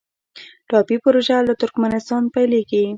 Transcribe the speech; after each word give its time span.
ټاپي 0.69 0.97
پروژه 1.03 1.37
له 1.47 1.53
ترکمنستان 1.61 2.23
پیلیږي 2.33 2.83